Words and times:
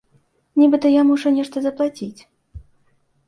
Нібыта 0.61 0.87
я 0.91 1.01
мушу 1.09 1.33
нешта 1.35 1.61
заплаціць. 1.65 2.21